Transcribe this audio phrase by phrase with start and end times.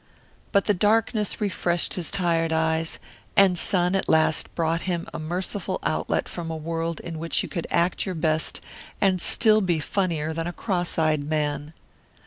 [0.51, 2.97] But the darkness refreshed his tired eyes,
[3.37, 7.47] and sun at last brought him a merciful outlet from a world in which you
[7.49, 8.61] could act your best
[8.99, 11.75] and still be funnier than a cross eyed man.